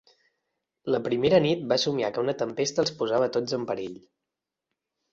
La 0.95 1.01
primera 1.07 1.41
nit 1.43 1.61
va 1.75 1.79
somiar 1.85 2.11
que 2.17 2.23
una 2.25 2.37
tempesta 2.41 2.85
els 2.87 2.97
posava 3.05 3.31
a 3.31 3.37
tots 3.39 3.61
en 3.63 3.71
perill. 3.75 4.05